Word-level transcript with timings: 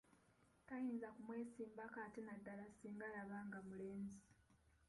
Tayinza 0.67 1.07
kumwesimbako 1.15 1.97
ate 2.05 2.19
naddala 2.27 2.63
ssinga 2.71 3.07
yabanga 3.15 3.57
mulenzi. 3.67 4.19